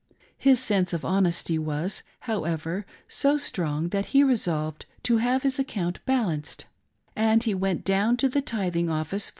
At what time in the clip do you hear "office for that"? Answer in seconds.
8.89-9.09